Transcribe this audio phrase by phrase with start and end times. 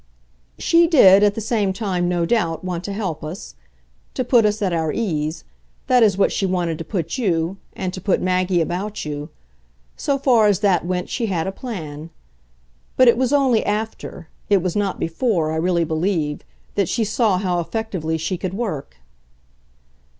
[0.57, 3.53] "She did, at the same time, no doubt, want to help us
[4.15, 5.43] to put us at our ease.
[5.85, 9.29] That is she wanted to put you and to put Maggie about you.
[9.95, 12.09] So far as that went she had a plan.
[12.97, 16.41] But it was only AFTER it was not before, I really believe
[16.73, 18.97] that she saw how effectively she could work."